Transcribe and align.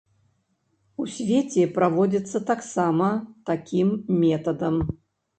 У 1.01 1.03
свеце 1.15 1.65
праводзіцца 1.75 2.41
таксама 2.51 3.09
такім 3.49 3.87
метадам. 4.23 4.81